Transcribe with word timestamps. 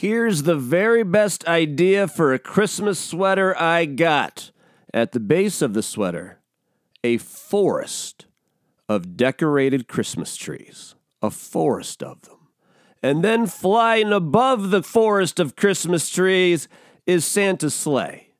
Here's 0.00 0.44
the 0.44 0.56
very 0.56 1.02
best 1.02 1.46
idea 1.46 2.08
for 2.08 2.32
a 2.32 2.38
Christmas 2.38 2.98
sweater 2.98 3.54
I 3.60 3.84
got. 3.84 4.50
At 4.94 5.12
the 5.12 5.20
base 5.20 5.60
of 5.60 5.74
the 5.74 5.82
sweater, 5.82 6.40
a 7.04 7.18
forest 7.18 8.24
of 8.88 9.18
decorated 9.18 9.88
Christmas 9.88 10.36
trees, 10.36 10.94
a 11.20 11.28
forest 11.28 12.02
of 12.02 12.22
them. 12.22 12.38
And 13.02 13.22
then 13.22 13.46
flying 13.46 14.10
above 14.10 14.70
the 14.70 14.82
forest 14.82 15.38
of 15.38 15.54
Christmas 15.54 16.08
trees 16.08 16.66
is 17.04 17.26
Santa's 17.26 17.74
sleigh. 17.74 18.32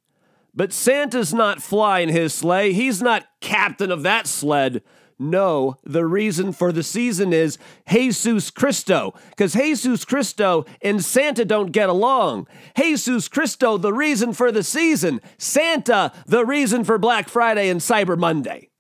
But 0.55 0.73
Santa's 0.73 1.35
not 1.35 1.61
flying 1.61 2.09
his 2.09 2.33
sleigh, 2.33 2.73
he's 2.73 3.03
not 3.03 3.27
captain 3.43 3.93
of 3.93 4.03
that 4.03 4.27
sled. 4.27 4.83
No, 5.23 5.77
the 5.85 6.07
reason 6.07 6.51
for 6.51 6.73
the 6.73 6.83
season 6.83 7.35
is 7.35 7.59
Jesus 7.87 8.51
Christo, 8.51 9.13
because 9.29 9.53
Jesus 9.53 10.07
Christo 10.07 10.65
and 10.81 11.05
Santa 11.05 11.45
don't 11.45 11.73
get 11.73 11.91
along. 11.91 12.47
Jesus 12.75 13.29
Christo, 13.29 13.77
the 13.77 13.93
reason 13.93 14.33
for 14.33 14.51
the 14.51 14.63
season. 14.63 15.21
Santa, 15.37 16.11
the 16.25 16.47
reason 16.47 16.85
for 16.85 16.97
Black 16.97 17.29
Friday 17.29 17.69
and 17.69 17.83
Cyber 17.83 18.17
Monday. 18.17 18.71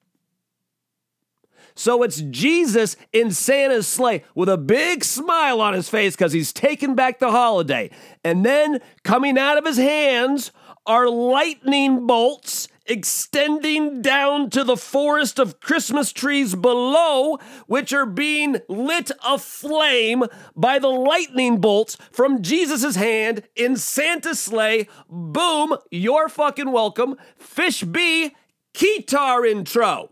So 1.74 2.02
it's 2.02 2.22
Jesus 2.22 2.96
in 3.12 3.32
Santa's 3.32 3.86
sleigh 3.86 4.24
with 4.34 4.48
a 4.48 4.56
big 4.56 5.04
smile 5.04 5.60
on 5.60 5.74
his 5.74 5.90
face 5.90 6.16
because 6.16 6.32
he's 6.32 6.54
taking 6.54 6.94
back 6.94 7.18
the 7.18 7.30
holiday. 7.30 7.90
And 8.24 8.46
then 8.46 8.80
coming 9.04 9.36
out 9.36 9.58
of 9.58 9.66
his 9.66 9.76
hands 9.76 10.52
are 10.86 11.10
lightning 11.10 12.06
bolts 12.06 12.68
extending 12.90 14.02
down 14.02 14.50
to 14.50 14.64
the 14.64 14.76
forest 14.76 15.38
of 15.38 15.60
Christmas 15.60 16.12
trees 16.12 16.56
below, 16.56 17.38
which 17.68 17.92
are 17.92 18.04
being 18.04 18.56
lit 18.68 19.12
aflame 19.24 20.24
by 20.56 20.80
the 20.80 20.88
lightning 20.88 21.60
bolts 21.60 21.96
from 22.10 22.42
Jesus' 22.42 22.96
hand 22.96 23.44
in 23.54 23.76
Santa's 23.76 24.40
sleigh. 24.40 24.88
Boom, 25.08 25.76
you're 25.92 26.28
fucking 26.28 26.72
welcome. 26.72 27.16
Fish 27.38 27.84
B, 27.84 28.34
guitar 28.74 29.46
intro. 29.46 30.10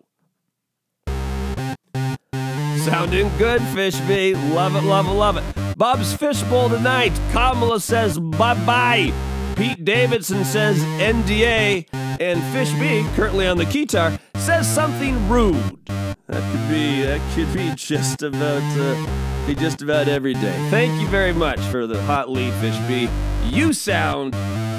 Sounding 2.84 3.28
good, 3.38 3.60
Fish 3.74 3.98
B. 4.02 4.34
Love 4.54 4.76
it, 4.76 4.84
love 4.84 5.06
it, 5.06 5.12
love 5.12 5.36
it. 5.36 5.44
Bob's 5.76 6.14
Fishbowl 6.14 6.68
tonight. 6.68 7.12
Kamala 7.32 7.80
says 7.80 8.18
bye 8.18 8.54
bye. 8.64 9.12
Pete 9.58 9.84
Davidson 9.84 10.44
says 10.44 10.78
NDA, 11.00 11.86
and 12.20 12.42
Fish 12.52 12.72
B, 12.74 13.06
currently 13.14 13.46
on 13.46 13.56
the 13.56 13.64
guitar, 13.64 14.18
says 14.36 14.72
something 14.72 15.28
rude. 15.28 15.78
That 16.26 16.52
could 16.52 16.68
be 16.68 17.02
that 17.02 17.20
could 17.34 17.52
be 17.54 17.72
just 17.74 18.22
about 18.22 18.62
uh, 18.78 19.46
be 19.46 19.54
just 19.54 19.80
about 19.82 20.08
every 20.08 20.34
day. 20.34 20.68
Thank 20.70 21.00
you 21.00 21.08
very 21.08 21.32
much 21.32 21.60
for 21.60 21.86
the 21.86 22.02
hot 22.02 22.28
lead, 22.28 22.52
Fish 22.54 22.76
B. 22.86 23.08
You 23.44 23.72
sound 23.72 24.34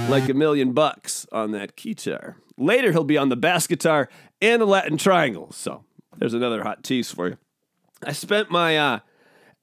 like 0.09 0.29
a 0.29 0.33
million 0.33 0.73
bucks 0.73 1.25
on 1.31 1.51
that 1.51 1.75
guitar. 1.75 2.37
Later, 2.57 2.91
he'll 2.91 3.03
be 3.03 3.17
on 3.17 3.29
the 3.29 3.35
bass 3.35 3.67
guitar 3.67 4.09
and 4.41 4.61
the 4.61 4.65
Latin 4.65 4.97
triangle. 4.97 5.51
So 5.51 5.83
there's 6.17 6.33
another 6.33 6.63
hot 6.63 6.83
tease 6.83 7.11
for 7.11 7.29
you. 7.29 7.37
I 8.03 8.11
spent 8.11 8.51
my 8.51 8.77
uh, 8.77 8.99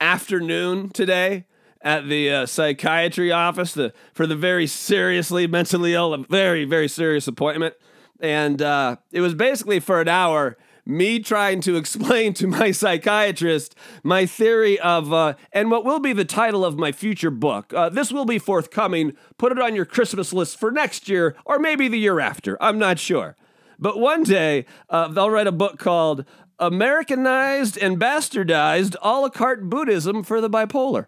afternoon 0.01 0.91
today 0.91 1.47
at 1.87 2.09
the 2.09 2.29
uh, 2.29 2.47
psychiatry 2.47 3.31
office 3.31 3.73
the, 3.73 3.95
for 4.13 4.27
the 4.27 4.35
very 4.35 4.67
seriously 4.67 5.47
mentally 5.47 5.95
ill, 5.95 6.13
a 6.13 6.19
very, 6.19 6.65
very 6.65 6.89
serious 6.89 7.29
appointment. 7.29 7.75
And 8.19 8.61
uh, 8.61 8.97
it 9.13 9.21
was 9.21 9.35
basically 9.35 9.79
for 9.79 10.01
an 10.01 10.09
hour 10.09 10.59
me 10.85 11.21
trying 11.21 11.61
to 11.61 11.77
explain 11.83 12.35
to 12.35 12.49
my 12.49 12.73
psychiatrist 12.73 13.77
my 14.03 14.27
theory 14.27 14.81
of, 14.81 15.13
uh, 15.13 15.35
and 15.53 15.71
what 15.71 15.85
will 15.85 16.01
be 16.01 16.13
the 16.13 16.25
title 16.25 16.65
of 16.65 16.77
my 16.77 16.91
future 16.91 17.31
book. 17.31 17.73
Uh, 17.73 17.89
this 17.89 18.11
will 18.13 18.25
be 18.25 18.41
forthcoming. 18.41 19.13
Put 19.39 19.53
it 19.53 19.61
on 19.61 19.77
your 19.77 19.85
Christmas 19.85 20.33
list 20.33 20.59
for 20.59 20.73
next 20.73 21.09
year 21.09 21.37
or 21.45 21.61
maybe 21.61 21.87
the 21.87 21.99
year 21.99 22.19
after. 22.19 22.61
I'm 22.61 22.81
not 22.81 22.99
sure. 22.99 23.37
But 23.79 24.01
one 24.01 24.25
day, 24.25 24.67
uh, 24.91 25.07
they'll 25.07 25.31
write 25.31 25.47
a 25.47 25.53
book 25.53 25.79
called 25.79 26.25
Americanized 26.59 27.79
and 27.79 28.01
Bastardized 28.01 28.97
a 29.03 29.21
la 29.21 29.29
carte 29.29 29.71
Buddhism 29.71 30.25
for 30.25 30.41
the 30.41 30.51
Bipolar. 30.51 31.07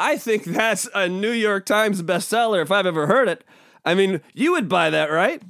I 0.00 0.16
think 0.16 0.44
that's 0.44 0.88
a 0.94 1.10
New 1.10 1.30
York 1.30 1.66
Times 1.66 2.02
bestseller 2.02 2.62
if 2.62 2.72
I've 2.72 2.86
ever 2.86 3.06
heard 3.06 3.28
it. 3.28 3.44
I 3.84 3.94
mean, 3.94 4.22
you 4.32 4.52
would 4.52 4.66
buy 4.66 4.88
that, 4.88 5.10
right? 5.10 5.42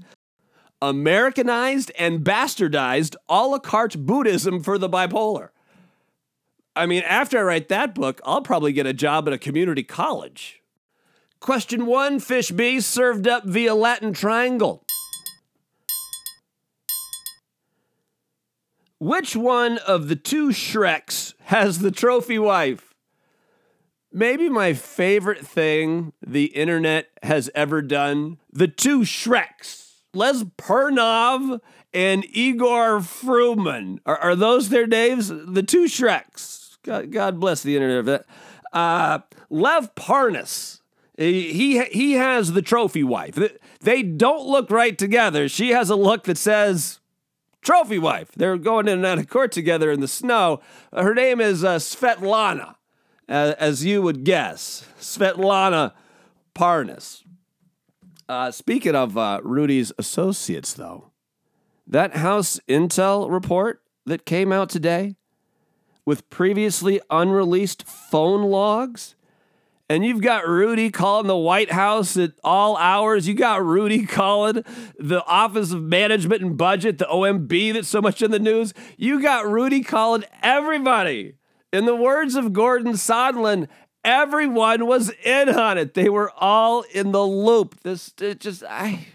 Americanized 0.83 1.93
and 1.97 2.25
bastardized 2.25 3.15
a 3.29 3.47
la 3.47 3.61
carte 3.61 4.05
Buddhism 4.05 4.61
for 4.61 4.77
the 4.77 4.89
bipolar. 4.89 5.51
I 6.75 6.87
mean, 6.87 7.05
after 7.05 7.39
I 7.39 7.43
write 7.43 7.69
that 7.69 7.95
book, 7.95 8.21
I'll 8.25 8.43
probably 8.43 8.73
get 8.73 8.87
a 8.87 8.93
job 8.93 9.29
at 9.29 9.35
a 9.35 9.39
community 9.39 9.85
college. 9.85 10.61
Question 11.39 11.87
one 11.87 12.19
Fish 12.19 12.51
B 12.51 12.81
served 12.81 13.29
up 13.29 13.45
via 13.45 13.77
Latin 13.77 14.13
Triangle. 14.13 14.83
Which 18.99 19.37
one 19.37 19.79
of 19.79 20.09
the 20.09 20.17
two 20.17 20.49
Shreks 20.49 21.35
has 21.45 21.79
the 21.79 21.93
trophy 21.93 22.39
wife? 22.39 22.90
Maybe 24.13 24.49
my 24.49 24.73
favorite 24.73 25.47
thing 25.47 26.13
the 26.27 26.47
internet 26.47 27.11
has 27.23 27.49
ever 27.55 27.81
done 27.81 28.39
the 28.53 28.67
two 28.67 29.01
Shreks, 29.01 29.93
Les 30.13 30.43
Pernov 30.43 31.61
and 31.95 32.27
Igor 32.31 32.99
Fruman. 33.01 33.99
Are, 34.05 34.19
are 34.19 34.37
those 34.37 34.69
their 34.69 34.89
names? 34.89 35.29
The 35.29 35.63
two 35.63 35.85
Shreks. 35.85 36.79
God, 36.83 37.13
God 37.13 37.39
bless 37.39 37.63
the 37.63 37.77
internet. 37.77 38.27
Uh, 38.73 39.21
Lev 39.49 39.95
Parnas. 39.95 40.81
He, 41.17 41.53
he, 41.53 41.85
he 41.85 42.13
has 42.15 42.53
the 42.53 42.63
trophy 42.63 43.05
wife. 43.05 43.39
They 43.81 44.03
don't 44.03 44.47
look 44.47 44.71
right 44.71 44.97
together. 44.97 45.49
She 45.49 45.71
has 45.71 45.89
a 45.91 45.97
look 45.97 46.25
that 46.25 46.39
says, 46.39 46.99
trophy 47.61 47.99
wife. 47.99 48.31
They're 48.35 48.57
going 48.57 48.89
in 48.89 48.99
and 48.99 49.07
out 49.07 49.19
of 49.19 49.29
court 49.29 49.53
together 49.53 49.93
in 49.93 50.01
the 50.01 50.09
snow. 50.09 50.61
Her 50.93 51.15
name 51.15 51.41
is 51.41 51.63
uh, 51.63 51.77
Svetlana 51.77 52.77
as 53.31 53.85
you 53.85 54.03
would 54.03 54.25
guess, 54.25 54.85
Svetlana 55.01 55.93
Parnas. 56.55 57.23
Uh, 58.29 58.51
speaking 58.51 58.95
of 58.95 59.17
uh, 59.17 59.41
Rudy's 59.43 59.93
associates, 59.99 60.75
though, 60.75 61.11
that 61.87 62.17
House 62.17 62.61
Intel 62.69 63.31
report 63.31 63.83
that 64.07 64.25
came 64.25 64.53
out 64.53 64.69
today 64.69 65.17
with 66.05 66.29
previously 66.31 67.01
unreleased 67.11 67.87
phone 67.87 68.43
logs, 68.43 69.15
and 69.89 70.05
you've 70.05 70.23
got 70.23 70.47
Rudy 70.47 70.91
calling 70.91 71.27
the 71.27 71.37
White 71.37 71.73
House 71.73 72.17
at 72.17 72.33
all 72.45 72.77
hours. 72.77 73.27
You 73.27 73.35
got 73.35 73.65
Rudy 73.65 74.07
calling 74.07 74.65
the 74.99 75.25
Office 75.25 75.73
of 75.73 75.83
Management 75.83 76.43
and 76.43 76.57
Budget, 76.57 76.99
the 76.99 77.07
OMB 77.07 77.73
that's 77.73 77.89
so 77.89 78.01
much 78.01 78.23
in 78.23 78.31
the 78.31 78.39
news. 78.39 78.73
You 78.97 79.21
got 79.21 79.49
Rudy 79.49 79.83
calling 79.83 80.25
everybody 80.43 81.35
in 81.73 81.85
the 81.87 81.97
words 81.97 82.35
of 82.35 82.53
Gordon 82.53 82.95
Sondland, 82.95 83.69
everyone 84.05 84.87
was 84.87 85.11
in 85.25 85.49
on 85.49 85.79
it. 85.79 85.95
They 85.95 86.09
were 86.09 86.33
all 86.37 86.83
in 86.93 87.13
the 87.13 87.25
loop. 87.25 87.81
This 87.83 88.13
it 88.21 88.41
just 88.41 88.63
I 88.65 89.07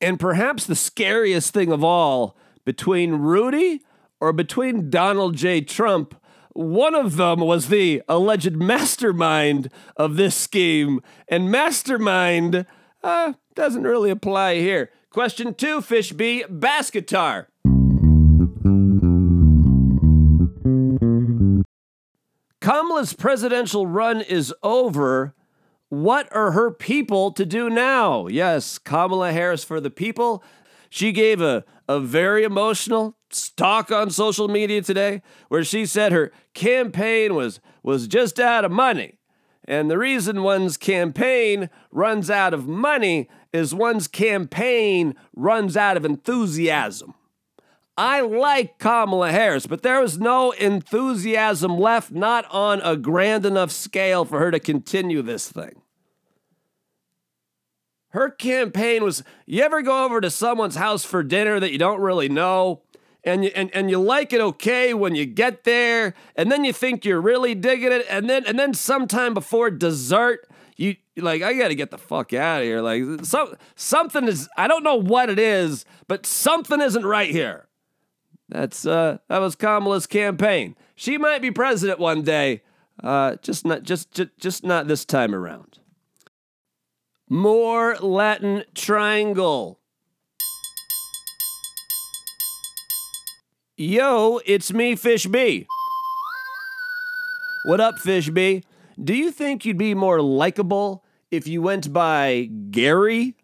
and 0.00 0.20
perhaps 0.20 0.66
the 0.66 0.76
scariest 0.76 1.54
thing 1.54 1.72
of 1.72 1.82
all 1.82 2.36
between 2.64 3.14
Rudy 3.14 3.82
or 4.20 4.32
between 4.32 4.90
Donald 4.90 5.36
J. 5.36 5.60
Trump, 5.60 6.14
one 6.52 6.94
of 6.94 7.16
them 7.16 7.40
was 7.40 7.68
the 7.68 8.02
alleged 8.08 8.56
mastermind 8.56 9.70
of 9.96 10.16
this 10.16 10.34
scheme, 10.34 11.00
and 11.28 11.50
mastermind 11.50 12.66
uh, 13.02 13.34
doesn't 13.54 13.82
really 13.84 14.10
apply 14.10 14.56
here. 14.56 14.90
Question 15.10 15.54
two, 15.54 15.80
Fish 15.80 16.12
B, 16.12 16.44
bass 16.48 16.90
Kamala's 22.66 23.12
presidential 23.12 23.86
run 23.86 24.20
is 24.20 24.52
over. 24.60 25.36
What 25.88 26.26
are 26.34 26.50
her 26.50 26.72
people 26.72 27.30
to 27.30 27.46
do 27.46 27.70
now? 27.70 28.26
Yes, 28.26 28.76
Kamala 28.76 29.30
Harris 29.30 29.62
for 29.62 29.80
the 29.80 29.88
people. 29.88 30.42
She 30.90 31.12
gave 31.12 31.40
a, 31.40 31.64
a 31.88 32.00
very 32.00 32.42
emotional 32.42 33.16
talk 33.54 33.92
on 33.92 34.10
social 34.10 34.48
media 34.48 34.82
today 34.82 35.22
where 35.46 35.62
she 35.62 35.86
said 35.86 36.10
her 36.10 36.32
campaign 36.54 37.36
was, 37.36 37.60
was 37.84 38.08
just 38.08 38.40
out 38.40 38.64
of 38.64 38.72
money. 38.72 39.20
And 39.64 39.88
the 39.88 39.96
reason 39.96 40.42
one's 40.42 40.76
campaign 40.76 41.70
runs 41.92 42.30
out 42.30 42.52
of 42.52 42.66
money 42.66 43.28
is 43.52 43.76
one's 43.76 44.08
campaign 44.08 45.14
runs 45.36 45.76
out 45.76 45.96
of 45.96 46.04
enthusiasm. 46.04 47.14
I 47.98 48.20
like 48.20 48.78
Kamala 48.78 49.30
Harris, 49.30 49.66
but 49.66 49.82
there 49.82 50.02
was 50.02 50.18
no 50.18 50.50
enthusiasm 50.50 51.78
left, 51.78 52.12
not 52.12 52.44
on 52.50 52.80
a 52.82 52.96
grand 52.96 53.46
enough 53.46 53.70
scale 53.70 54.26
for 54.26 54.38
her 54.38 54.50
to 54.50 54.60
continue 54.60 55.22
this 55.22 55.50
thing. 55.50 55.80
Her 58.10 58.30
campaign 58.30 59.02
was 59.02 59.22
you 59.46 59.62
ever 59.62 59.82
go 59.82 60.04
over 60.04 60.20
to 60.20 60.30
someone's 60.30 60.76
house 60.76 61.04
for 61.04 61.22
dinner 61.22 61.58
that 61.58 61.72
you 61.72 61.78
don't 61.78 62.00
really 62.00 62.28
know, 62.28 62.82
and 63.24 63.44
you 63.44 63.50
and, 63.54 63.70
and 63.74 63.90
you 63.90 63.98
like 63.98 64.32
it 64.32 64.40
okay 64.40 64.92
when 64.94 65.14
you 65.14 65.24
get 65.24 65.64
there, 65.64 66.14
and 66.34 66.52
then 66.52 66.64
you 66.64 66.72
think 66.72 67.04
you're 67.04 67.20
really 67.20 67.54
digging 67.54 67.92
it, 67.92 68.06
and 68.10 68.28
then 68.28 68.44
and 68.46 68.58
then 68.58 68.74
sometime 68.74 69.32
before 69.34 69.70
dessert, 69.70 70.46
you 70.76 70.96
like 71.16 71.42
I 71.42 71.54
got 71.54 71.68
to 71.68 71.74
get 71.74 71.90
the 71.90 71.98
fuck 71.98 72.32
out 72.32 72.60
of 72.60 72.66
here. 72.66 72.80
Like 72.80 73.02
so, 73.24 73.56
something 73.74 74.24
is 74.28 74.48
I 74.56 74.68
don't 74.68 74.84
know 74.84 74.96
what 74.96 75.28
it 75.30 75.38
is, 75.38 75.84
but 76.08 76.26
something 76.26 76.80
isn't 76.80 77.04
right 77.04 77.30
here. 77.30 77.66
That's 78.48 78.86
uh 78.86 79.18
that 79.28 79.38
was 79.38 79.56
Kamala's 79.56 80.06
campaign. 80.06 80.76
She 80.94 81.18
might 81.18 81.42
be 81.42 81.50
president 81.50 81.98
one 81.98 82.22
day, 82.22 82.62
uh, 83.02 83.36
just 83.42 83.66
not 83.66 83.82
just, 83.82 84.12
just 84.12 84.30
just 84.38 84.64
not 84.64 84.86
this 84.88 85.04
time 85.04 85.34
around. 85.34 85.78
More 87.28 87.96
Latin 87.96 88.64
triangle. 88.74 89.80
Yo, 93.76 94.40
it's 94.46 94.72
me, 94.72 94.96
Fish 94.96 95.26
B. 95.26 95.66
What 97.66 97.80
up, 97.80 97.98
Fish 97.98 98.30
B? 98.30 98.62
Do 99.02 99.12
you 99.12 99.30
think 99.30 99.64
you'd 99.64 99.76
be 99.76 99.92
more 99.92 100.22
likable 100.22 101.04
if 101.30 101.46
you 101.46 101.60
went 101.60 101.92
by 101.92 102.48
Gary? 102.70 103.34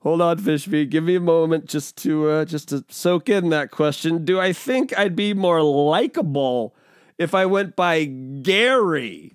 Hold 0.00 0.22
on, 0.22 0.38
Fish 0.38 0.66
B. 0.66 0.86
Give 0.86 1.04
me 1.04 1.16
a 1.16 1.20
moment 1.20 1.66
just 1.66 1.96
to 1.98 2.28
uh, 2.30 2.44
just 2.46 2.70
to 2.70 2.84
soak 2.88 3.28
in 3.28 3.50
that 3.50 3.70
question. 3.70 4.24
Do 4.24 4.40
I 4.40 4.52
think 4.52 4.96
I'd 4.98 5.14
be 5.14 5.34
more 5.34 5.62
likable 5.62 6.74
if 7.18 7.34
I 7.34 7.44
went 7.44 7.76
by 7.76 8.04
Gary? 8.04 9.34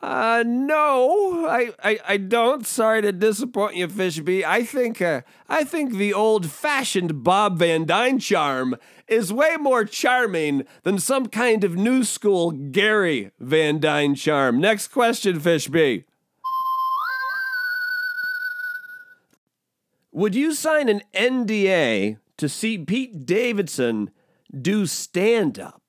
Uh, 0.00 0.44
no, 0.46 1.48
I, 1.48 1.72
I, 1.82 1.98
I 2.06 2.16
don't. 2.18 2.64
Sorry 2.64 3.02
to 3.02 3.10
disappoint 3.10 3.74
you, 3.74 3.88
Fishby. 3.88 4.44
I 4.44 4.62
think, 4.62 5.02
uh, 5.02 5.22
I 5.48 5.64
think 5.64 5.94
the 5.94 6.14
old-fashioned 6.14 7.24
Bob 7.24 7.58
Van 7.58 7.84
Dyne 7.84 8.20
charm 8.20 8.76
is 9.08 9.32
way 9.32 9.56
more 9.58 9.84
charming 9.84 10.64
than 10.84 11.00
some 11.00 11.26
kind 11.26 11.64
of 11.64 11.74
new 11.74 12.04
school 12.04 12.52
Gary 12.52 13.32
Van 13.40 13.80
Dyne 13.80 14.14
charm. 14.14 14.60
Next 14.60 14.88
question, 14.88 15.40
Fishby. 15.40 16.04
Would 20.18 20.34
you 20.34 20.52
sign 20.52 20.88
an 20.88 21.02
NDA 21.14 22.18
to 22.38 22.48
see 22.48 22.76
Pete 22.76 23.24
Davidson 23.24 24.10
do 24.50 24.84
stand-up? 24.84 25.80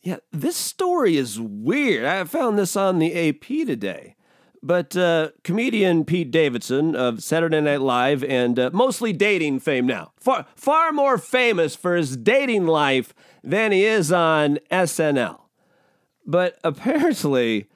Yeah, 0.00 0.16
this 0.32 0.56
story 0.56 1.18
is 1.18 1.38
weird. 1.38 2.06
I 2.06 2.24
found 2.24 2.58
this 2.58 2.74
on 2.74 2.98
the 2.98 3.28
AP 3.28 3.66
today. 3.66 4.16
But 4.62 4.96
uh, 4.96 5.32
comedian 5.42 6.06
Pete 6.06 6.30
Davidson 6.30 6.96
of 6.96 7.22
Saturday 7.22 7.60
Night 7.60 7.82
Live 7.82 8.24
and 8.24 8.58
uh, 8.58 8.70
mostly 8.72 9.12
dating 9.12 9.60
fame 9.60 9.84
now, 9.84 10.12
far, 10.18 10.46
far 10.56 10.90
more 10.90 11.18
famous 11.18 11.76
for 11.76 11.96
his 11.96 12.16
dating 12.16 12.66
life 12.66 13.12
than 13.42 13.72
he 13.72 13.84
is 13.84 14.10
on 14.10 14.58
SNL. 14.70 15.40
But 16.24 16.58
apparently, 16.64 17.68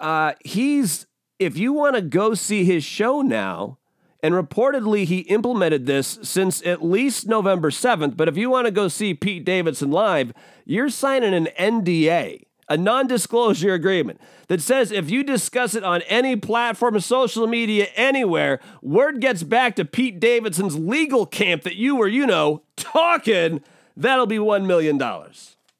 uh, 0.00 0.32
he's, 0.46 1.06
if 1.38 1.58
you 1.58 1.74
want 1.74 1.94
to 1.94 2.00
go 2.00 2.32
see 2.32 2.64
his 2.64 2.84
show 2.84 3.20
now, 3.20 3.76
and 4.24 4.34
reportedly, 4.34 5.04
he 5.04 5.18
implemented 5.18 5.84
this 5.84 6.18
since 6.22 6.64
at 6.64 6.82
least 6.82 7.28
November 7.28 7.68
7th. 7.68 8.16
But 8.16 8.26
if 8.26 8.38
you 8.38 8.48
want 8.48 8.64
to 8.64 8.70
go 8.70 8.88
see 8.88 9.12
Pete 9.12 9.44
Davidson 9.44 9.90
live, 9.90 10.32
you're 10.64 10.88
signing 10.88 11.34
an 11.34 11.48
NDA, 11.60 12.44
a 12.66 12.76
non 12.78 13.06
disclosure 13.06 13.74
agreement 13.74 14.18
that 14.48 14.62
says 14.62 14.90
if 14.90 15.10
you 15.10 15.24
discuss 15.24 15.74
it 15.74 15.84
on 15.84 16.00
any 16.08 16.36
platform 16.36 16.96
of 16.96 17.04
social 17.04 17.46
media 17.46 17.88
anywhere, 17.96 18.60
word 18.80 19.20
gets 19.20 19.42
back 19.42 19.76
to 19.76 19.84
Pete 19.84 20.20
Davidson's 20.20 20.78
legal 20.78 21.26
camp 21.26 21.62
that 21.64 21.76
you 21.76 21.94
were, 21.94 22.08
you 22.08 22.26
know, 22.26 22.62
talking, 22.76 23.62
that'll 23.94 24.24
be 24.24 24.38
$1 24.38 24.64
million. 24.64 24.98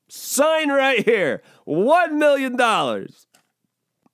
Sign 0.07 0.69
right 0.69 1.03
here 1.03 1.43
$1 1.67 2.13
million. 2.13 3.09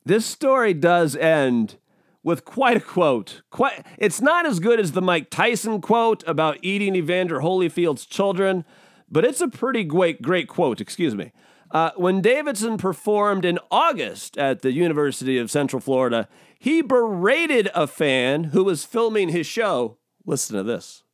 This 0.04 0.24
story 0.24 0.72
does 0.72 1.16
end 1.16 1.78
with 2.22 2.44
quite 2.44 2.76
a 2.76 2.80
quote. 2.80 3.42
Quite, 3.50 3.84
it's 3.98 4.20
not 4.20 4.46
as 4.46 4.60
good 4.60 4.80
as 4.80 4.92
the 4.92 5.02
Mike 5.02 5.30
Tyson 5.30 5.80
quote 5.80 6.22
about 6.26 6.58
eating 6.62 6.96
Evander 6.96 7.40
Holyfield's 7.40 8.06
children, 8.06 8.64
but 9.10 9.24
it's 9.24 9.40
a 9.40 9.48
pretty 9.48 9.84
great, 9.84 10.22
great 10.22 10.48
quote, 10.48 10.80
excuse 10.80 11.14
me. 11.14 11.32
Uh, 11.70 11.90
when 11.96 12.20
Davidson 12.20 12.78
performed 12.78 13.44
in 13.44 13.58
August 13.70 14.36
at 14.36 14.62
the 14.62 14.72
University 14.72 15.38
of 15.38 15.50
Central 15.50 15.80
Florida, 15.80 16.28
he 16.58 16.82
berated 16.82 17.70
a 17.74 17.86
fan 17.86 18.44
who 18.44 18.64
was 18.64 18.84
filming 18.84 19.28
his 19.28 19.46
show. 19.46 19.96
Listen 20.26 20.56
to 20.56 20.62
this. 20.62 21.04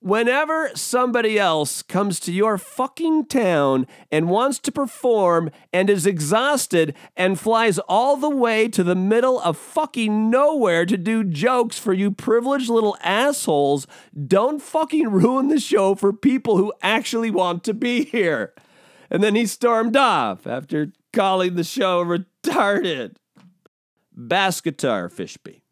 Whenever 0.00 0.70
somebody 0.76 1.40
else 1.40 1.82
comes 1.82 2.20
to 2.20 2.30
your 2.30 2.56
fucking 2.56 3.26
town 3.26 3.84
and 4.12 4.28
wants 4.28 4.60
to 4.60 4.70
perform 4.70 5.50
and 5.72 5.90
is 5.90 6.06
exhausted 6.06 6.94
and 7.16 7.40
flies 7.40 7.80
all 7.80 8.16
the 8.16 8.30
way 8.30 8.68
to 8.68 8.84
the 8.84 8.94
middle 8.94 9.40
of 9.40 9.56
fucking 9.56 10.30
nowhere 10.30 10.86
to 10.86 10.96
do 10.96 11.24
jokes 11.24 11.80
for 11.80 11.92
you 11.92 12.12
privileged 12.12 12.70
little 12.70 12.96
assholes, 13.02 13.88
don't 14.26 14.62
fucking 14.62 15.10
ruin 15.10 15.48
the 15.48 15.58
show 15.58 15.96
for 15.96 16.12
people 16.12 16.56
who 16.56 16.72
actually 16.80 17.30
want 17.30 17.64
to 17.64 17.74
be 17.74 18.04
here. 18.04 18.54
And 19.10 19.20
then 19.20 19.34
he 19.34 19.46
stormed 19.46 19.96
off 19.96 20.46
after 20.46 20.92
calling 21.12 21.56
the 21.56 21.64
show 21.64 22.04
retarded. 22.44 23.16
Bass 24.14 24.60
guitar, 24.60 25.08
Fishby. 25.08 25.62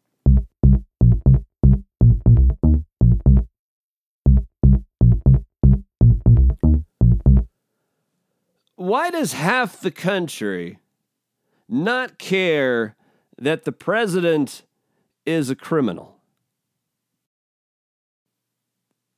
Why 8.77 9.09
does 9.09 9.33
half 9.33 9.81
the 9.81 9.89
country 9.89 10.77
not 11.67 12.19
care 12.19 12.95
that 13.39 13.65
the 13.65 13.71
president 13.71 14.61
is 15.25 15.49
a 15.49 15.55
criminal? 15.55 16.19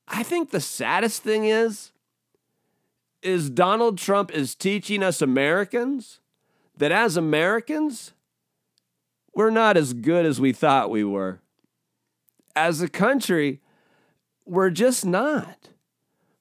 I 0.08 0.24
think 0.24 0.50
the 0.50 0.62
saddest 0.62 1.22
thing 1.22 1.46
is 1.46 1.92
is 3.22 3.50
Donald 3.50 3.98
Trump 3.98 4.32
is 4.32 4.56
teaching 4.56 5.04
us 5.04 5.22
Americans 5.22 6.22
that 6.78 6.94
as 6.94 7.18
Americans 7.18 8.14
we're 9.34 9.50
not 9.50 9.76
as 9.76 9.92
good 9.92 10.26
as 10.26 10.40
we 10.40 10.54
thought 10.54 10.90
we 10.90 11.04
were. 11.04 11.42
As 12.56 12.82
a 12.82 12.88
country, 12.88 13.60
we're 14.46 14.70
just 14.70 15.06
not. 15.06 15.68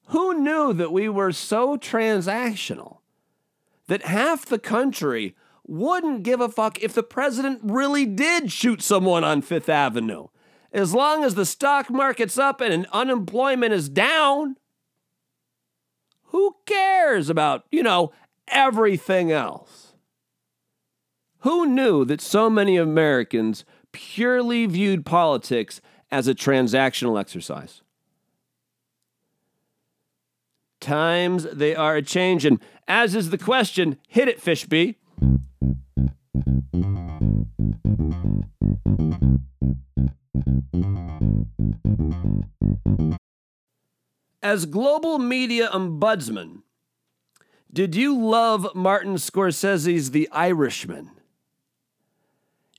Who 0.07 0.41
knew 0.41 0.71
that 0.71 0.93
we 0.93 1.09
were 1.09 1.33
so 1.33 1.75
transactional? 1.75 2.98
That 3.89 4.03
half 4.03 4.45
the 4.45 4.59
country 4.59 5.35
wouldn't 5.67 6.23
give 6.23 6.39
a 6.39 6.47
fuck 6.47 6.81
if 6.81 6.93
the 6.93 7.03
president 7.03 7.59
really 7.63 8.05
did 8.05 8.51
shoot 8.51 8.81
someone 8.81 9.23
on 9.23 9.41
Fifth 9.41 9.67
Avenue. 9.67 10.27
As 10.71 10.93
long 10.93 11.23
as 11.23 11.35
the 11.35 11.45
stock 11.45 11.89
market's 11.89 12.37
up 12.37 12.61
and 12.61 12.87
unemployment 12.93 13.73
is 13.73 13.89
down, 13.89 14.55
who 16.25 16.55
cares 16.67 17.29
about, 17.29 17.65
you 17.71 17.81
know, 17.81 18.11
everything 18.47 19.31
else? 19.31 19.93
Who 21.39 21.65
knew 21.65 22.05
that 22.05 22.21
so 22.21 22.49
many 22.49 22.77
Americans 22.77 23.65
purely 23.91 24.67
viewed 24.67 25.05
politics 25.05 25.81
as 26.11 26.27
a 26.27 26.35
transactional 26.35 27.19
exercise? 27.19 27.81
Times 30.79 31.43
they 31.51 31.75
are 31.75 31.97
a 31.97 32.01
changin', 32.01 32.59
as 32.87 33.15
is 33.15 33.29
the 33.29 33.37
question. 33.37 33.97
Hit 34.07 34.27
it, 34.27 34.41
Fishby. 34.41 34.95
As 44.41 44.65
global 44.65 45.19
media 45.19 45.69
ombudsman, 45.69 46.63
did 47.71 47.95
you 47.95 48.17
love 48.17 48.73
Martin 48.73 49.15
Scorsese's 49.15 50.11
The 50.11 50.27
Irishman? 50.31 51.11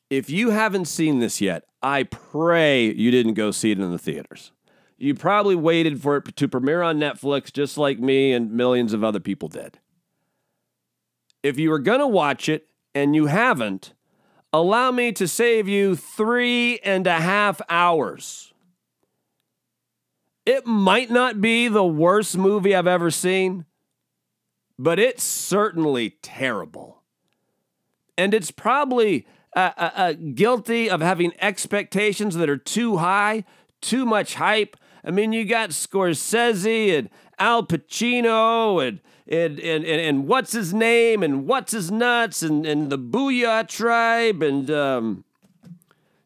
If 0.09 0.29
you 0.29 0.51
haven't 0.51 0.87
seen 0.87 1.21
this 1.21 1.41
yet, 1.41 1.65
I 1.83 2.03
pray 2.03 2.91
you 2.91 3.13
didn't 3.13 3.35
go 3.35 3.53
see 3.53 3.71
it 3.71 3.79
in 3.79 3.93
the 3.93 3.99
theaters. 3.99 4.51
You 5.03 5.15
probably 5.15 5.55
waited 5.55 6.03
for 6.03 6.19
it 6.19 6.37
to 6.37 6.47
premiere 6.47 6.83
on 6.83 6.99
Netflix 6.99 7.51
just 7.51 7.79
like 7.79 7.99
me 7.99 8.33
and 8.33 8.53
millions 8.53 8.93
of 8.93 9.03
other 9.03 9.19
people 9.19 9.49
did. 9.49 9.79
If 11.43 11.59
you 11.59 11.71
were 11.71 11.79
going 11.79 12.01
to 12.01 12.07
watch 12.07 12.51
it 12.51 12.69
and 12.95 13.17
you 13.17 13.25
haven't, 13.25 13.95
allow 14.53 14.91
me 14.91 15.11
to 15.13 15.27
save 15.27 15.67
you 15.67 15.97
three 15.97 16.81
and 16.81 17.07
a 17.07 17.19
half 17.19 17.63
hours. 17.71 18.53
It 20.45 20.67
might 20.67 21.11
not 21.11 21.41
be 21.41 21.69
the 21.69 21.85
worst 21.85 22.37
movie 22.37 22.75
I've 22.75 22.87
ever 22.87 23.11
seen, 23.11 23.65
but 24.79 24.99
it's 24.99 25.25
certainly 25.25 26.19
terrible. 26.21 27.03
And 28.19 28.35
it's 28.35 28.51
probably 28.51 29.27
uh, 29.57 29.71
uh, 29.79 29.91
uh, 29.95 30.13
guilty 30.35 30.91
of 30.91 31.01
having 31.01 31.33
expectations 31.41 32.37
that 32.37 32.51
are 32.51 32.59
too 32.59 32.99
high, 32.99 33.45
too 33.81 34.05
much 34.05 34.35
hype, 34.35 34.77
I 35.05 35.11
mean, 35.11 35.33
you 35.33 35.45
got 35.45 35.71
Scorsese 35.71 36.99
and 36.99 37.11
Al 37.39 37.67
Pacino 37.67 38.87
and 38.87 39.01
and, 39.27 39.61
and, 39.61 39.85
and, 39.85 40.01
and 40.01 40.27
what's 40.27 40.53
his 40.53 40.75
name 40.75 41.23
and 41.23 41.47
what's 41.47 41.71
his 41.71 41.91
nuts 41.91 42.43
and, 42.43 42.67
and 42.67 42.91
the 42.91 42.99
Booyah 42.99 43.69
tribe 43.69 44.43
and 44.43 44.69
um, 44.73 45.25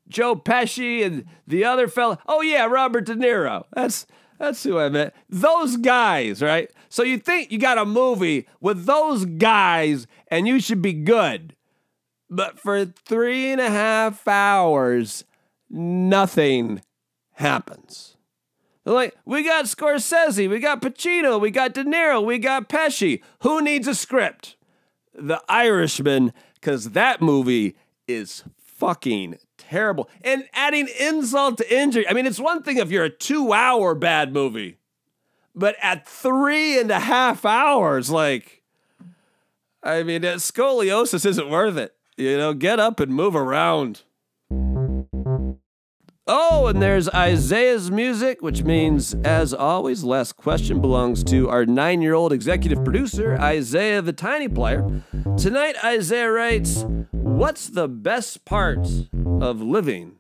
Joe 0.09 0.35
Pesci 0.37 1.05
and 1.05 1.27
the 1.47 1.65
other 1.65 1.87
fella. 1.87 2.19
Oh 2.27 2.41
yeah, 2.41 2.65
Robert 2.65 3.05
De 3.05 3.15
Niro. 3.15 3.65
That's 3.75 4.07
that's 4.39 4.63
who 4.63 4.79
I 4.79 4.89
meant. 4.89 5.13
Those 5.29 5.77
guys, 5.77 6.41
right? 6.43 6.71
So 6.89 7.03
you 7.03 7.19
think 7.19 7.53
you 7.53 7.59
got 7.59 7.79
a 7.79 7.85
movie 7.85 8.47
with 8.61 8.87
those 8.87 9.25
guys 9.25 10.07
and 10.29 10.49
you 10.49 10.61
should 10.61 10.81
be 10.81 10.93
good. 10.93 11.55
But 12.31 12.59
for 12.59 12.85
three 12.85 13.53
and 13.53 13.61
a 13.61 13.71
half 13.71 14.27
hours, 14.27 15.25
nothing 15.69 16.83
happens. 17.33 18.17
Like, 18.93 19.17
we 19.25 19.43
got 19.43 19.65
Scorsese, 19.65 20.49
we 20.49 20.59
got 20.59 20.83
Pacino, 20.83 21.41
we 21.41 21.51
got 21.51 21.73
De 21.75 21.85
Niro, 21.85 22.25
we 22.25 22.39
got 22.39 22.69
Pesci. 22.69 23.23
Who 23.41 23.63
needs 23.63 23.89
a 23.89 23.95
script? 23.95 24.57
The 25.15 25.43
Irishman, 25.49 26.33
because 26.55 26.91
that 26.91 27.23
movie 27.23 27.77
is 28.07 28.45
fucking 28.59 29.39
terrible. 29.57 30.11
And 30.23 30.45
adding 30.53 30.89
insult 31.01 31.59
to 31.59 31.75
injury. 31.75 32.07
I 32.09 32.13
mean, 32.13 32.27
it's 32.27 32.41
one 32.41 32.63
thing 32.63 32.79
if 32.79 32.91
you're 32.91 33.05
a 33.05 33.11
two 33.11 33.53
hour 33.53 33.95
bad 33.95 34.33
movie, 34.33 34.79
but 35.55 35.77
at 35.81 36.07
three 36.07 36.79
and 36.79 36.91
a 36.91 37.01
half 37.01 37.45
hours, 37.45 38.11
like, 38.11 38.63
I 39.83 40.03
mean, 40.03 40.23
scoliosis 40.23 41.25
isn't 41.25 41.49
worth 41.51 41.77
it. 41.77 41.95
You 42.17 42.37
know, 42.37 42.55
get 42.55 42.81
up 42.81 43.01
and 43.01 43.13
move 43.13 43.35
around. 43.37 44.03
Oh, 46.27 46.69
and 46.69 46.81
there's 46.81 47.07
Isaiah's 47.11 47.91
music, 47.91 48.41
which 48.41 48.63
means, 48.63 49.13
as 49.25 49.53
always, 49.53 50.05
last 50.05 50.39
question 50.39 50.81
belongs 50.81 51.23
to 51.25 51.51
our 51.51 51.67
nine 51.67 52.01
year 52.01 52.15
old 52.15 52.33
executive 52.33 52.83
producer, 52.83 53.37
Isaiah 53.39 54.01
the 54.01 54.15
Tiny 54.15 54.49
Player. 54.49 55.03
Tonight, 55.37 55.77
Isaiah 55.85 56.31
writes, 56.31 56.87
What's 57.11 57.69
the 57.69 57.89
best 57.89 58.47
part 58.47 58.89
of 59.43 59.61
living 59.61 60.17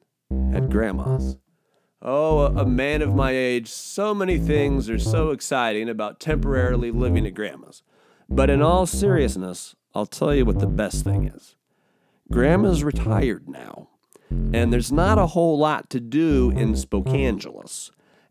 at 0.52 0.68
grandma's? 0.68 1.38
Oh, 2.02 2.54
a 2.54 2.66
man 2.66 3.00
of 3.00 3.14
my 3.14 3.30
age, 3.30 3.70
so 3.70 4.14
many 4.14 4.38
things 4.38 4.90
are 4.90 4.98
so 4.98 5.30
exciting 5.30 5.88
about 5.88 6.20
temporarily 6.20 6.90
living 6.90 7.26
at 7.26 7.32
grandma's. 7.32 7.82
But 8.28 8.50
in 8.50 8.60
all 8.60 8.84
seriousness, 8.84 9.74
I'll 9.94 10.04
tell 10.04 10.34
you 10.34 10.44
what 10.44 10.58
the 10.58 10.66
best 10.66 11.02
thing 11.02 11.24
is. 11.28 11.56
Grandma's 12.30 12.84
retired 12.84 13.48
now 13.48 13.88
and 14.52 14.72
there's 14.72 14.92
not 14.92 15.18
a 15.18 15.26
whole 15.28 15.58
lot 15.58 15.90
to 15.90 16.00
do 16.00 16.50
in 16.50 16.74
Spokangeles. 16.74 17.90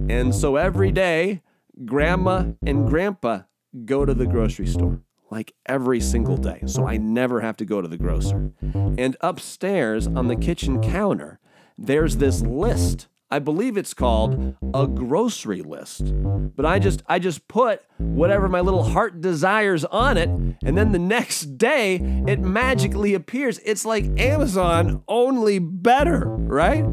And 0.09 0.33
so 0.33 0.55
every 0.55 0.91
day, 0.91 1.41
grandma 1.85 2.51
and 2.65 2.87
grandpa 2.89 3.41
go 3.85 4.05
to 4.05 4.13
the 4.13 4.25
grocery 4.25 4.67
store 4.67 5.01
like 5.31 5.53
every 5.65 5.99
single 5.99 6.37
day. 6.37 6.61
So 6.67 6.87
I 6.87 6.97
never 6.97 7.41
have 7.41 7.57
to 7.57 7.65
go 7.65 7.81
to 7.81 7.87
the 7.87 7.97
grocer. 7.97 8.51
And 8.61 9.17
upstairs 9.21 10.07
on 10.07 10.27
the 10.27 10.35
kitchen 10.35 10.81
counter, 10.81 11.39
there's 11.77 12.17
this 12.17 12.41
list 12.41 13.07
I 13.33 13.39
believe 13.39 13.77
it's 13.77 13.95
called 13.95 14.55
a 14.75 14.85
grocery 14.85 15.63
list. 15.63 16.13
But 16.55 16.67
I 16.67 16.77
just 16.77 17.01
I 17.07 17.17
just 17.17 17.47
put 17.47 17.81
whatever 17.97 18.47
my 18.47 18.59
little 18.59 18.83
heart 18.83 19.21
desires 19.21 19.83
on 19.85 20.17
it 20.17 20.29
and 20.29 20.77
then 20.77 20.91
the 20.91 20.99
next 20.99 21.57
day 21.57 21.95
it 22.27 22.39
magically 22.39 23.15
appears. 23.15 23.59
It's 23.65 23.85
like 23.85 24.05
Amazon 24.19 25.01
only 25.07 25.57
better, 25.57 26.27
right? 26.27 26.85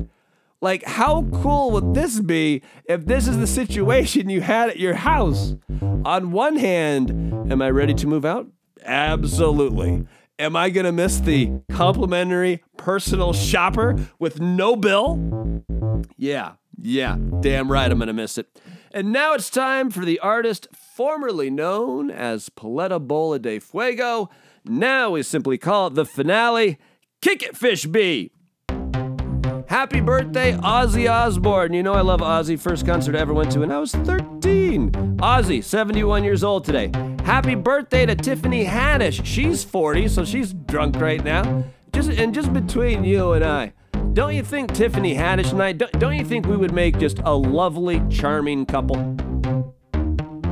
Like, 0.63 0.83
how 0.85 1.27
cool 1.43 1.73
would 1.73 1.93
this 1.93 2.21
be 2.21 2.63
if 2.87 3.05
this 3.05 3.29
is 3.29 3.37
the 3.37 3.47
situation 3.47 4.31
you 4.31 4.41
had 4.41 4.71
at 4.71 4.79
your 4.79 4.95
house? 4.95 5.57
On 6.07 6.33
one 6.33 6.57
hand, 6.57 7.11
am 7.53 7.61
I 7.61 7.69
ready 7.69 7.93
to 7.93 8.07
move 8.07 8.25
out? 8.25 8.47
Absolutely. 8.83 10.07
Am 10.41 10.57
I 10.57 10.71
going 10.71 10.87
to 10.87 10.93
miss 10.93 11.21
the 11.21 11.53
complimentary 11.71 12.65
personal 12.79 13.35
shopper 13.35 14.09
with 14.19 14.41
no 14.41 14.75
bill? 14.75 15.63
Yeah, 16.17 16.53
yeah, 16.79 17.19
damn 17.41 17.71
right 17.71 17.91
I'm 17.91 17.99
going 17.99 18.07
to 18.07 18.15
miss 18.15 18.39
it. 18.39 18.47
And 18.91 19.13
now 19.13 19.35
it's 19.35 19.51
time 19.51 19.91
for 19.91 20.03
the 20.03 20.19
artist 20.21 20.67
formerly 20.73 21.51
known 21.51 22.11
as 22.11 22.49
Paleta 22.49 23.07
Bola 23.07 23.39
de 23.39 23.59
Fuego. 23.59 24.31
Now 24.65 25.11
we 25.11 25.23
simply 25.25 25.59
call 25.59 25.89
it 25.89 25.95
the 25.95 26.07
finale 26.07 26.79
Kick 27.21 27.43
It 27.43 27.55
Fish 27.55 27.85
B. 27.85 28.33
Happy 29.71 30.01
birthday, 30.01 30.55
Ozzy 30.55 31.09
Osbourne. 31.09 31.73
You 31.73 31.85
know 31.85 31.93
I 31.93 32.01
love 32.01 32.19
Ozzy. 32.19 32.59
First 32.59 32.85
concert 32.85 33.15
I 33.15 33.21
ever 33.21 33.33
went 33.33 33.53
to 33.53 33.61
when 33.61 33.71
I 33.71 33.79
was 33.79 33.93
13. 33.93 34.91
Ozzy, 34.91 35.63
71 35.63 36.25
years 36.25 36.43
old 36.43 36.65
today. 36.65 36.91
Happy 37.25 37.55
birthday 37.55 38.05
to 38.05 38.17
Tiffany 38.17 38.65
Haddish. 38.65 39.25
She's 39.25 39.63
40, 39.63 40.09
so 40.09 40.25
she's 40.25 40.53
drunk 40.53 40.97
right 40.97 41.23
now. 41.23 41.63
Just 41.93 42.11
and 42.11 42.35
just 42.35 42.53
between 42.53 43.05
you 43.05 43.31
and 43.35 43.45
I, 43.45 43.73
don't 44.13 44.35
you 44.35 44.43
think 44.43 44.75
Tiffany 44.75 45.15
Haddish 45.15 45.53
and 45.53 45.63
I, 45.63 45.71
don't, 45.71 45.93
don't 46.01 46.17
you 46.17 46.25
think 46.25 46.47
we 46.47 46.57
would 46.57 46.73
make 46.73 46.99
just 46.99 47.21
a 47.21 47.33
lovely, 47.33 48.03
charming 48.11 48.67
couple? 48.67 48.97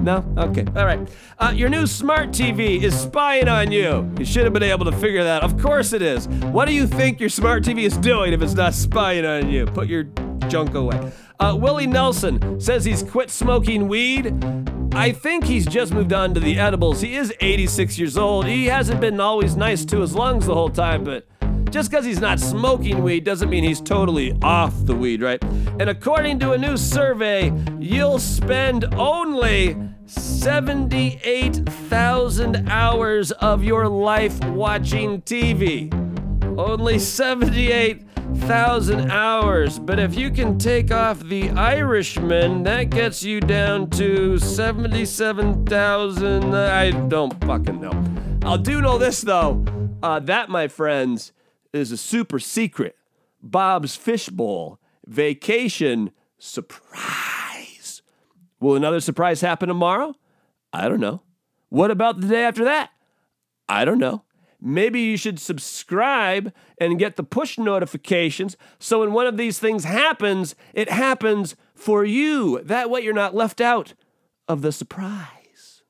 No? 0.08 0.24
Okay. 0.38 0.64
All 0.74 0.86
right. 0.86 1.06
Uh, 1.38 1.52
your 1.54 1.68
new 1.68 1.86
smart 1.86 2.30
TV 2.30 2.82
is 2.82 2.98
spying 2.98 3.46
on 3.46 3.70
you. 3.70 4.10
You 4.18 4.24
should 4.24 4.44
have 4.44 4.54
been 4.54 4.62
able 4.62 4.86
to 4.86 4.92
figure 4.92 5.22
that. 5.22 5.42
Of 5.42 5.60
course 5.60 5.92
it 5.92 6.00
is. 6.00 6.26
What 6.28 6.64
do 6.64 6.72
you 6.72 6.86
think 6.86 7.20
your 7.20 7.28
smart 7.28 7.62
TV 7.62 7.82
is 7.82 7.94
doing 7.98 8.32
if 8.32 8.40
it's 8.40 8.54
not 8.54 8.72
spying 8.72 9.26
on 9.26 9.50
you? 9.50 9.66
Put 9.66 9.86
your 9.86 10.04
junk 10.48 10.72
away. 10.72 11.12
Uh, 11.38 11.54
Willie 11.60 11.86
Nelson 11.86 12.58
says 12.58 12.86
he's 12.86 13.02
quit 13.02 13.28
smoking 13.28 13.86
weed. 13.86 14.32
I 14.94 15.12
think 15.12 15.44
he's 15.44 15.66
just 15.66 15.92
moved 15.92 16.14
on 16.14 16.32
to 16.32 16.40
the 16.40 16.58
edibles. 16.58 17.02
He 17.02 17.14
is 17.14 17.30
86 17.40 17.98
years 17.98 18.16
old. 18.16 18.46
He 18.46 18.64
hasn't 18.64 19.02
been 19.02 19.20
always 19.20 19.56
nice 19.56 19.84
to 19.84 20.00
his 20.00 20.14
lungs 20.14 20.46
the 20.46 20.54
whole 20.54 20.70
time, 20.70 21.04
but 21.04 21.26
just 21.70 21.90
because 21.90 22.06
he's 22.06 22.20
not 22.20 22.40
smoking 22.40 23.02
weed 23.02 23.24
doesn't 23.24 23.50
mean 23.50 23.62
he's 23.62 23.82
totally 23.82 24.32
off 24.40 24.72
the 24.86 24.94
weed, 24.94 25.20
right? 25.20 25.42
And 25.78 25.90
according 25.90 26.38
to 26.38 26.52
a 26.52 26.58
new 26.58 26.78
survey, 26.78 27.52
you'll 27.78 28.18
spend 28.18 28.86
only 28.94 29.76
78,000 30.08 32.68
hours 32.68 33.30
of 33.32 33.62
your 33.62 33.86
life 33.88 34.42
watching 34.46 35.20
TV. 35.22 35.92
Only 36.58 36.98
78,000 36.98 39.10
hours. 39.10 39.78
But 39.78 39.98
if 39.98 40.14
you 40.14 40.30
can 40.30 40.58
take 40.58 40.90
off 40.90 41.20
The 41.20 41.50
Irishman, 41.50 42.62
that 42.62 42.88
gets 42.90 43.22
you 43.22 43.40
down 43.40 43.90
to 43.90 44.38
77,000. 44.38 46.54
I 46.54 46.90
don't 47.08 47.38
fucking 47.44 47.78
know. 47.80 47.92
I'll 48.42 48.58
do 48.58 48.80
know 48.80 48.96
this 48.98 49.20
though. 49.20 49.64
Uh, 50.02 50.20
that, 50.20 50.48
my 50.48 50.68
friends, 50.68 51.32
is 51.72 51.92
a 51.92 51.98
super 51.98 52.38
secret 52.38 52.96
Bob's 53.42 53.94
Fishbowl 53.94 54.80
vacation 55.06 56.12
surprise. 56.38 57.37
Will 58.60 58.76
another 58.76 59.00
surprise 59.00 59.40
happen 59.40 59.68
tomorrow? 59.68 60.14
I 60.72 60.88
don't 60.88 61.00
know. 61.00 61.22
What 61.68 61.90
about 61.90 62.20
the 62.20 62.28
day 62.28 62.44
after 62.44 62.64
that? 62.64 62.90
I 63.68 63.84
don't 63.84 63.98
know. 63.98 64.24
Maybe 64.60 65.00
you 65.00 65.16
should 65.16 65.38
subscribe 65.38 66.52
and 66.78 66.98
get 66.98 67.16
the 67.16 67.22
push 67.22 67.58
notifications 67.58 68.56
so 68.80 69.00
when 69.00 69.12
one 69.12 69.26
of 69.26 69.36
these 69.36 69.58
things 69.58 69.84
happens, 69.84 70.56
it 70.74 70.90
happens 70.90 71.54
for 71.74 72.04
you. 72.04 72.60
That 72.64 72.90
way 72.90 73.02
you're 73.02 73.12
not 73.12 73.36
left 73.36 73.60
out 73.60 73.94
of 74.48 74.62
the 74.62 74.72
surprise. 74.72 75.82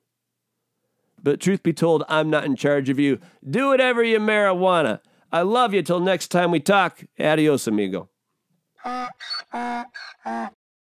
But 1.22 1.40
truth 1.40 1.62
be 1.62 1.72
told, 1.72 2.04
I'm 2.08 2.28
not 2.28 2.44
in 2.44 2.56
charge 2.56 2.90
of 2.90 2.98
you. 2.98 3.18
Do 3.48 3.68
whatever 3.68 4.02
you 4.02 4.18
marijuana. 4.18 5.00
I 5.32 5.42
love 5.42 5.72
you 5.72 5.82
till 5.82 6.00
next 6.00 6.28
time 6.28 6.50
we 6.50 6.60
talk. 6.60 7.04
Adios, 7.18 7.66
amigo. 7.66 8.10